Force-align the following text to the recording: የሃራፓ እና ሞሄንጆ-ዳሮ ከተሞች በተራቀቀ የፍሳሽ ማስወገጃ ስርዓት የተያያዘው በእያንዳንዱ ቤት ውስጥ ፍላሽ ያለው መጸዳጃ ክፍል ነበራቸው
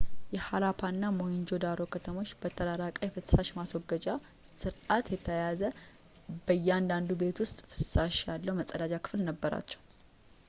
የሃራፓ 0.35 0.79
እና 0.91 1.03
ሞሄንጆ-ዳሮ 1.17 1.81
ከተሞች 1.93 2.29
በተራቀቀ 2.43 2.97
የፍሳሽ 3.07 3.49
ማስወገጃ 3.57 4.15
ስርዓት 4.61 5.11
የተያያዘው 5.15 5.77
በእያንዳንዱ 6.47 7.11
ቤት 7.23 7.39
ውስጥ 7.45 7.59
ፍላሽ 7.73 8.17
ያለው 8.31 8.57
መጸዳጃ 8.61 8.93
ክፍል 9.07 9.21
ነበራቸው 9.29 9.83